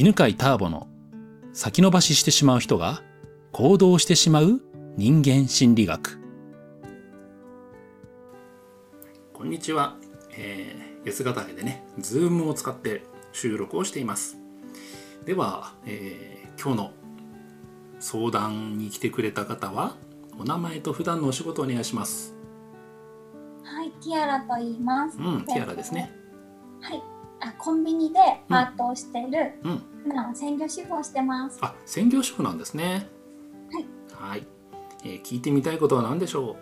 [0.00, 0.86] 犬飼ターボの
[1.52, 3.02] 先延ばししてしまう人が
[3.50, 4.60] 行動してしまう
[4.96, 6.20] 人間心理学。
[9.32, 9.96] こんにちは、
[10.36, 14.36] えー、安ヶ岳でねズームを使って収録をしています。
[15.24, 16.92] では、えー、今日の
[17.98, 19.96] 相談に来てくれた方は
[20.38, 22.36] お名前と普段のお仕事をお願いします。
[23.64, 25.18] はい、ティアラと言います。
[25.18, 26.12] うんティアラですね。
[26.82, 27.02] はい、
[27.40, 28.18] あコンビニで
[28.48, 29.82] パートをしている、うん。
[30.04, 31.58] 普段は専業主婦をしてます。
[31.60, 33.08] あ専業主婦なんですね。
[34.18, 34.46] はい、
[35.04, 36.56] えー聞いてみたいことは何でしょ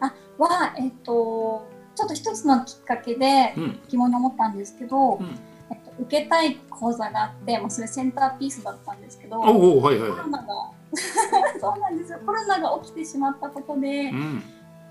[0.00, 3.54] あ、はえっとちょっと一つのきっかけで
[3.88, 5.38] 疑問に思ったんですけど、うん。
[5.70, 10.46] えっと受けたい講座があって、まあそれセンターピースだったんですけど、おおはいはいはコロナが
[11.60, 12.20] そうなんですよ。
[12.24, 14.42] コロナが起きてしまったことでい、うん。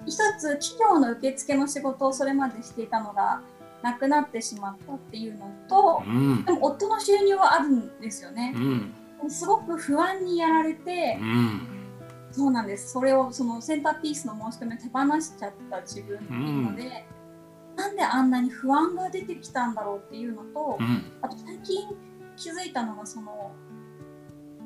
[0.05, 3.41] 一つ企業の受付の仕事をそれまでしていたのが
[3.85, 6.43] なくなってしまったっていうのとう、ん。
[6.43, 8.51] でも夫の収入はあるんですよね。
[9.21, 9.25] う。
[9.27, 9.29] ん。
[9.29, 11.61] すごく不安にやられてう、ん。
[12.31, 12.93] そうなんです。
[12.93, 17.05] それをそのセンターピースの申し込みを手放しちゃった自分っていうので、
[17.75, 21.11] なんであんなに不安が出てきたんだろうっていうのと、うん。
[21.21, 21.87] あと最近
[22.35, 23.51] 気づいたのがその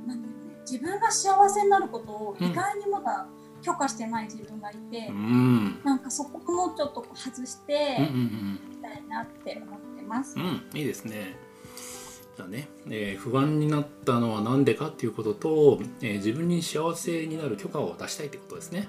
[0.07, 3.27] なんだろうね自分が幸せになることを意外にまだ
[3.61, 5.81] 許可してない自分がいて、うん。
[5.83, 8.59] なんかそこもちょっと外してうんうん
[8.91, 10.37] たいなって思ってます。
[10.37, 11.35] うんうんいいですね。
[12.35, 18.87] じゃあね、えー不安になったのは何でかっていうことと、えー自分に幸せになる許可を出したいってことですね。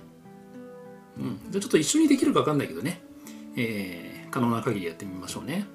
[1.19, 3.03] うんじゃあちょっと一緒にできるか分かんないけどね、
[3.57, 5.67] えー可能な限りやってみましょうね。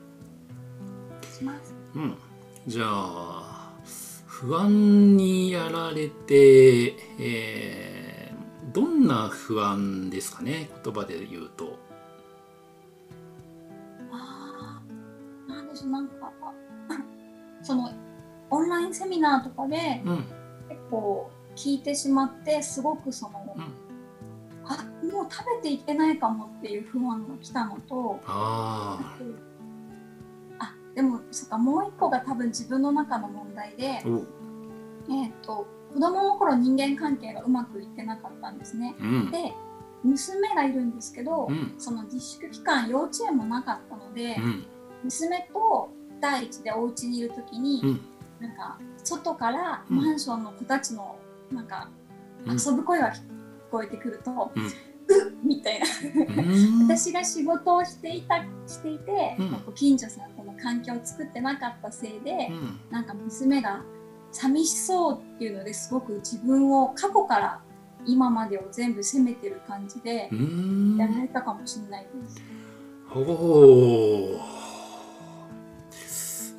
[1.38, 1.74] します。
[1.96, 2.16] うん、
[2.68, 3.74] じゃあ
[4.26, 8.36] 不安にやられて、えー
[8.74, 11.80] どんな不安ですかね言葉で言うと。
[15.86, 16.32] ーなんか
[17.62, 17.92] その
[18.52, 20.26] オンラインセミナーとかでうん。
[20.68, 23.64] 結構聞いてしまってすごくその、うん。
[24.66, 29.18] あもう食べていけないかもっていう不安が来たのとあ
[30.60, 33.84] あでもそっかもう一個が多分自分の中の問題で
[35.10, 38.96] えっ、と子供の頃人間関係がうまくいってなかったんですね。
[39.00, 39.32] うん。
[39.32, 39.54] で
[40.04, 41.76] 娘がいるんですけど、うん。
[41.78, 44.68] その自粛期間幼稚園もなかったので、うん
[45.06, 45.90] 娘と
[46.20, 48.00] 第一でお家にいる時に、うん。
[48.40, 49.98] なんか外からうん。
[49.98, 51.16] マンションの子たちの
[51.52, 51.90] なんか
[52.46, 52.58] うん。
[52.58, 53.22] 遊ぶ声が聞
[53.72, 54.66] こえてくると、うん。
[54.66, 54.72] うっ
[55.44, 55.86] みたいな。
[56.16, 56.88] うん。
[56.88, 59.74] 私が仕事をしていたしていて、うん。
[59.76, 62.80] 近所さんとの環境を作ってなかったせいで、うん。
[62.90, 63.84] なんか娘が
[64.32, 67.62] 寂しそうっていうのですごく自分を過去から
[68.06, 70.98] 今までを全部責めてる感じでうん。
[70.98, 72.42] やられたかもしれないです。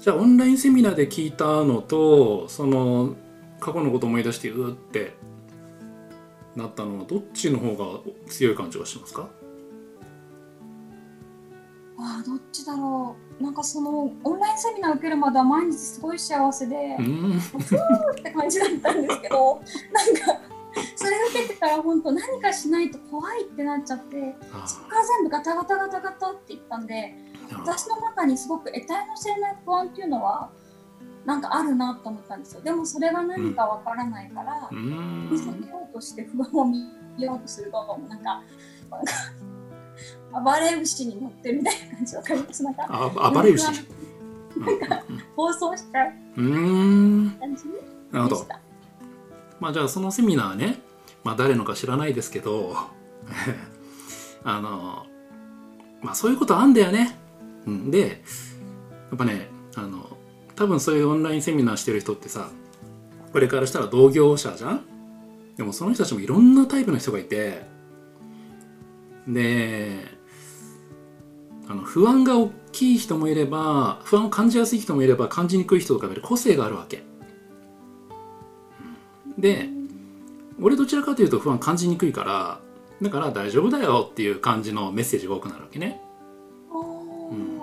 [0.06, 3.17] じゃあオンラインセミナーで聞いたのとその
[3.59, 5.17] 過去のこと思い出してうーって
[6.55, 9.28] なったのはどっちの方が強い感じがしますか？
[11.99, 13.43] ああどっちだろう。
[13.43, 17.39] なんかそのオンラインセミナー受けるまでは毎日すごい幸せで、うん。
[17.39, 17.43] っ
[18.22, 19.61] て感じだったんですけど
[19.93, 20.41] なんか
[20.95, 27.12] それ受けてから本当何かしないと怖いってなっちゃってあそこから全部ガタガタガタガタっていったんで
[27.66, 30.50] 私の中にすごく得体の知れない不安っていうのは
[31.25, 32.60] なんかあるなと思ったんですよ。
[32.60, 35.28] でもそれが何かわからないからう、ん。
[35.31, 35.53] 見せよ
[35.91, 36.78] うとして不安を見
[37.19, 38.43] ようとするとなんか
[38.91, 39.12] なんか
[40.44, 42.62] 暴れ牛に乗ってるみたいな感じわかります？
[42.62, 43.66] なんかあ暴れるし
[45.34, 47.37] 暴走しちゃううん。
[47.41, 47.65] 感じ？
[48.12, 48.37] なるほど。
[48.37, 48.60] でした。
[49.59, 50.78] まあじゃあそのセミナーね、
[51.25, 52.77] まあ、誰のか知らないですけど。
[54.44, 55.06] あの
[56.03, 57.19] まあそういうことあんだよね。
[57.66, 58.15] うん、でや
[59.15, 60.16] っぱねあの
[60.54, 62.50] 多分そういうオンラインセミナーしてる人ってさ
[63.32, 64.84] これからしたら同業者じゃん？
[65.56, 67.66] でもその人たちもいろんなタイプの人がいて
[69.27, 70.16] で
[71.69, 77.03] あの不安が大きい人もいれば不安を感じやすい人もいれば感じにくい人とかいる個性があるわけ。
[79.36, 79.69] で
[80.62, 82.60] 俺どちらかというと不安感じにくいから
[83.03, 86.01] だから大丈夫だよっていう感じのメッセージが多くなるわけね。
[86.72, 87.56] うん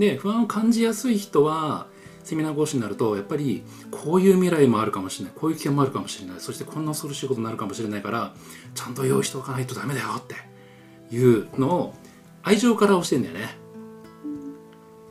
[0.00, 1.86] で不安を感じやすい人は
[2.24, 8.32] セミナー講師になるとやっぱりこういう未来もあるかもしれないこういう危険もあるかもしれないそしてこんな恐ろしいことになるかもしれないから
[8.74, 11.94] ちゃんと用意しておかないとダメだよっていうのを
[12.42, 13.58] 愛情から教えてんだよね。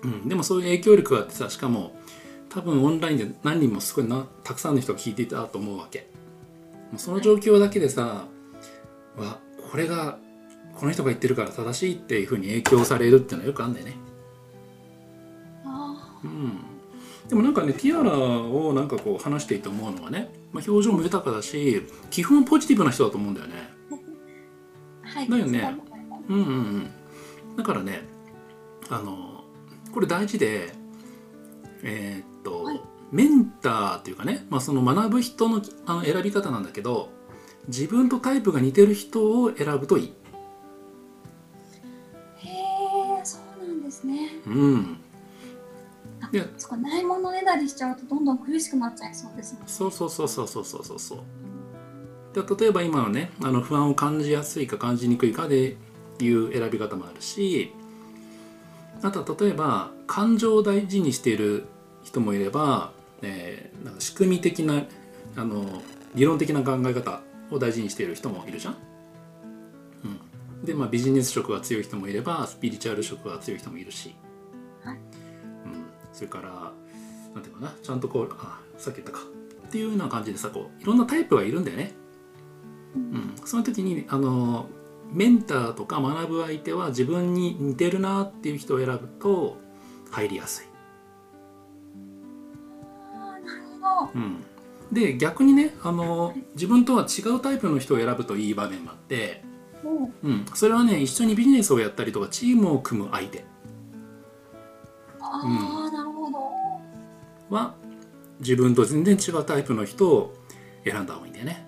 [0.02, 1.96] うん、でもそういう影響力があってさしかも
[2.50, 6.08] 多分オンラインで何人もすごいなたくさんの人が聞いていたと思うわけ
[6.90, 8.26] もうその状況だけでさ
[9.18, 9.40] わ
[9.70, 10.18] これが
[10.76, 13.98] この人が言ってるから正しいっていうふうに影響されるっていうのはよくあるんだよね
[16.24, 16.60] うん。
[17.27, 23.54] でもなんかねティアラをなんかこう話していて思うのはね、まあ、表情も豊かだし基本ポジティブな人だと思うんだよね。
[25.04, 25.30] はい。
[25.30, 25.75] だよね。
[26.27, 26.60] そうんうんう
[27.54, 27.56] ん。
[27.57, 28.01] だからね
[28.89, 29.44] あの
[29.94, 30.74] これ大事で
[31.83, 32.81] えーっと、はい。
[33.12, 37.10] メンターっていうかね、まあ、その学ぶ人のあの選び方なんだけど
[37.68, 40.13] 自分とタイプが似てる人を選ぶといい。
[42.38, 44.30] へえそうなんですね。
[44.45, 44.99] うん。
[44.99, 44.99] あ
[46.31, 46.46] いや。
[46.58, 51.20] そこないものねだりしちゃうとどんどん苦しくなっちゃいそうですねそうそうそうそうそうそうそうそう。
[52.34, 55.78] で例えば今のねあの不安を感じやすいか感じにくいかで
[56.20, 57.74] いう選び方もあるし
[59.02, 61.66] あとは例えば感情を大事にしている
[62.04, 62.92] 人もいれば、
[63.22, 64.84] えーなんか仕組み的な
[65.36, 65.81] あの
[66.16, 67.22] 理論的な考え方
[67.52, 68.78] を大事にしている人もいるじゃん。
[70.04, 74.16] うん、でまあビジネス色が強い人もいればスピリチュアル色が強い人もいるし、
[76.14, 76.72] それから
[77.34, 79.20] なんていうかなちゃんとこうあさっき言ったか。
[79.68, 81.94] っていうような感じでさこういろんなタイプがいるんだよね。
[82.96, 84.66] うん、その時にあの
[85.12, 89.58] メンターとか学ぶ相手は自分に似てるなっていう人を選ぶと
[90.10, 90.66] 入りやすい。
[94.16, 94.44] うん、
[94.92, 99.44] で逆にねあの自分とは違うタイプの人を選ぶといい場面もあって、
[99.84, 103.46] おううん、それはね一緒にビジネスをやったりとかチームを組む相手。
[105.22, 105.79] ああ、なるほど
[107.50, 107.75] は
[108.40, 110.34] 自分と全然違うタイプの人を
[110.84, 111.66] 選んだ方がいいんだよね。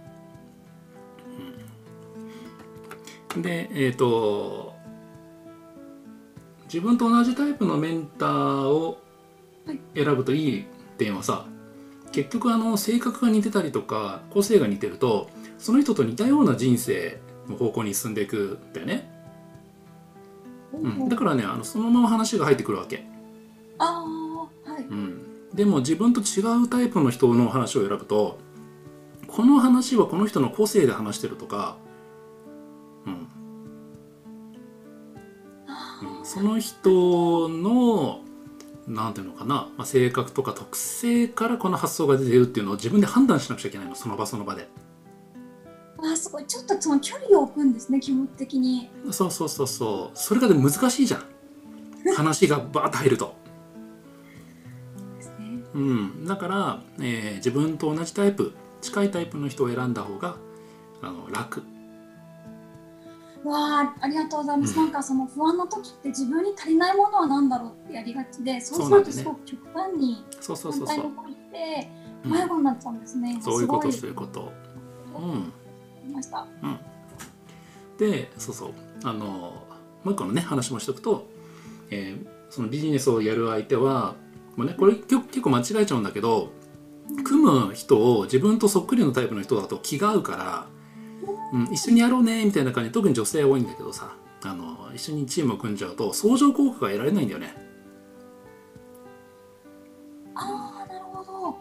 [3.36, 4.74] うん、でえっ、と
[6.66, 9.02] 自分と同じタイプのメンターを
[9.66, 10.66] はい選ぶといい
[10.98, 11.46] 点はさ
[12.12, 19.10] 結局あの性格が似てたりとか個性が似てるとその人と似たような人生の方向に進んでいくんだよね。
[20.74, 23.06] うん、だからねあのそのまま話が入ってくるわけ。
[23.78, 24.06] あ
[25.54, 28.40] でも自分と違うタイプの人の話を選ぶと
[29.28, 31.78] この話はこの人の個性で話してるとか、
[33.06, 33.14] うん。
[36.20, 38.20] うん、その人の
[38.88, 44.68] なんていうのかな、まあ、性格とか特性からこの発想が出てるっていうのを自分で判断しなくちゃいけないのその場その場で。
[46.00, 48.90] あーすごいちょっとその距離を置くんですね気持ち的に。
[49.12, 50.18] そうそうそうそう。
[50.18, 51.24] それがでも難しいじゃん。
[52.16, 53.41] 話がバーッと入ると。
[55.74, 60.36] うん、だから、えー自分と同じタイプ近いタイプの人を選んだ方が
[61.02, 61.64] あの楽。
[63.44, 64.86] わあありがとうございます、うん。
[64.86, 70.98] なんかその不安な時って自分に足りないものは何だろうってやりがちでそうするとすごく極端にそうそうそうそう。
[70.98, 71.90] 反対の、方に行って
[72.26, 74.52] うん迷子になっちゃうんですね、そういうことそういうこと。
[75.18, 76.14] うん。
[76.14, 76.46] ました。
[77.98, 78.74] でそうそう。
[79.04, 79.64] あのも
[80.06, 81.28] う一個のね話もしておくと、
[81.90, 84.16] えーそのビジネスをやる相手は
[84.56, 86.52] もうねこれ結結構間違えちゃうんだけど
[87.24, 90.68] 組む人を自分とそっくりのタイプの人だと気が合うから、
[91.54, 97.56] うん、一緒にやろうねみたいな感じで特に女性多いんだけどさあの一緒にチームを組んじゃうと相乗効果が得られないんだよね。
[100.36, 101.58] ああなるほど。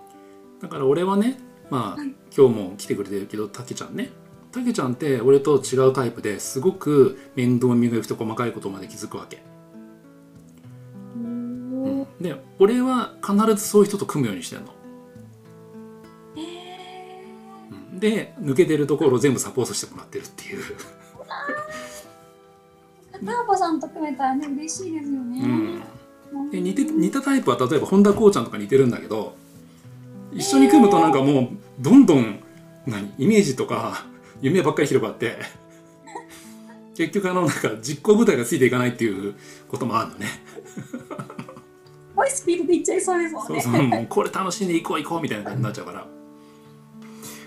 [0.63, 1.39] だから俺はね
[1.69, 2.15] まあはい。
[2.37, 4.11] 今日も来てくれてるけどたけちゃんね。
[4.53, 9.43] たけちゃんって俺と違うタイプですごく面倒見が良くて細かいことまで気づくわけ、
[12.21, 14.67] で俺は必ずそういう人と組むようにしてんの、
[16.37, 17.25] え
[17.93, 25.83] うんで抜けてるところを全部サポートしてもらってるっていう、ー、ターボさんと組めたらね嬉しいですよね、うん、
[26.43, 29.35] うんで似て似たタイプは例えば本田こうちゃんとか似てるんだけど
[30.33, 31.49] 一緒に組むとなんかもう
[31.81, 32.41] どんどん
[32.87, 34.05] 何イメージとか
[34.41, 35.37] 夢ばっかり広がって
[36.97, 39.35] 結局あのなんか実行部隊がついていかないっていう
[39.69, 40.27] こともあるのね
[42.31, 43.61] いスピードでいっちゃいそうですもんね。
[43.61, 46.07] そうそうもうこれ楽しんでいこう行こうみたいな感じになっちゃうから。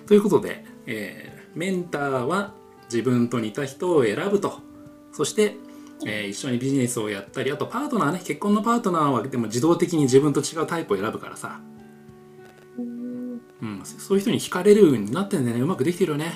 [0.05, 2.53] ということで、えーメンターは
[2.85, 4.59] 自分と似た人を選ぶと。
[5.11, 5.55] そして、
[6.05, 8.21] えー一緒にビジネスをやったりあとパートナーね。
[8.23, 11.61] 結婚のパートナーはでも自動的に自分と違うタイプを選ぶからさ、
[12.77, 13.41] うん。
[13.61, 15.61] うん、そういう人に惹かれるようになってんだよね。
[15.61, 16.33] うまくできてるよね。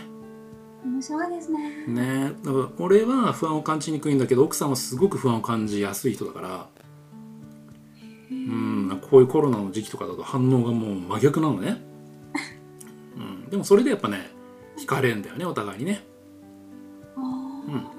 [0.85, 1.85] 面白いですね。
[1.87, 2.31] ね。
[2.43, 6.69] だから俺は不安を感じにくいんだけど奥さんはすごく不安を感じやすい人だから。
[8.47, 11.81] うん、こういうコロナの時期とかだと反応がもう真逆なのね、
[13.17, 14.31] うん、でもそれでやっぱね
[14.79, 16.05] 惹かれるんだよねお互いにね、
[17.17, 17.73] うん。
[17.73, 17.89] ま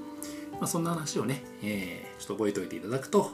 [0.63, 3.31] あ、そんな話をね、えーちょっと覚えておいていただくと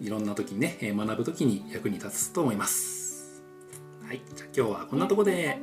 [0.00, 3.44] いろんな時にねえー学ぶ時に役に立つと思います。
[4.04, 5.60] はいじゃあ今日はこんなとこで。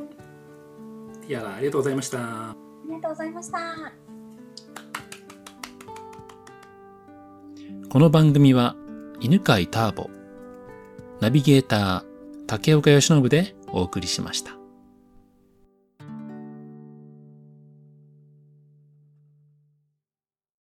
[1.27, 2.19] ティアラありがとうございました。
[2.19, 2.55] あ
[2.86, 3.93] りがとうございました。
[7.89, 8.75] この番組は
[9.19, 10.10] 犬飼ターボ、
[11.24, 12.03] ナビゲーター
[12.48, 14.62] 竹岡義信でお送りしました。